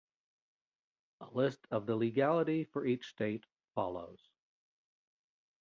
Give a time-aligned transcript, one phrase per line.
[1.19, 4.31] A list of the legality for each state follows.